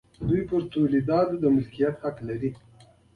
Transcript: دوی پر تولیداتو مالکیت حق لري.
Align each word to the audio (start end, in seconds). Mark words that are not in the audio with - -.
دوی 0.27 0.41
پر 0.49 0.61
تولیداتو 0.73 1.47
مالکیت 1.53 1.95
حق 2.03 2.17
لري. 2.27 2.49